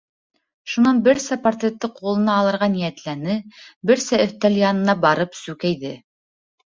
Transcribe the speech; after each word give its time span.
Шунан 0.75 1.01
берсә 1.07 1.35
портретты 1.43 1.89
ҡулына 1.99 2.39
алырға 2.43 2.71
ниәтләне, 2.77 3.35
берсә 3.91 4.23
өҫтәл 4.25 4.59
янына 4.65 4.97
барып 5.05 5.39
сүкәйҙе. 5.43 5.93